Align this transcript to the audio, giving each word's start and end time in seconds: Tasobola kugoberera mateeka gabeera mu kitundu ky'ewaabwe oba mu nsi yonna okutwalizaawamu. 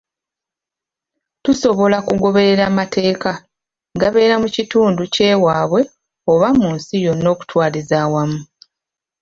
Tasobola 1.43 1.97
kugoberera 2.07 2.65
mateeka 2.79 3.31
gabeera 4.01 4.35
mu 4.41 4.47
kitundu 4.55 5.01
ky'ewaabwe 5.13 5.81
oba 6.31 6.47
mu 6.59 6.67
nsi 6.75 6.95
yonna 7.05 7.27
okutwalizaawamu. 7.33 8.39